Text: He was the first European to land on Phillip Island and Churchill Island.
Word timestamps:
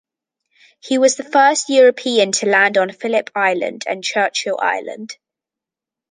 He 0.79 0.97
was 0.97 1.15
the 1.15 1.23
first 1.23 1.69
European 1.69 2.31
to 2.31 2.47
land 2.47 2.75
on 2.75 2.91
Phillip 2.91 3.29
Island 3.35 3.83
and 3.85 4.03
Churchill 4.03 4.57
Island. 4.59 5.15